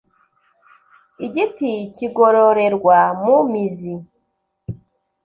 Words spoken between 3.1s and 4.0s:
mu mizi